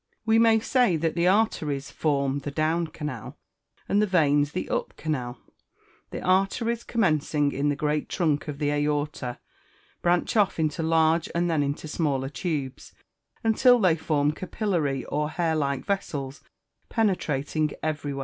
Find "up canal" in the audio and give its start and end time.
4.67-5.37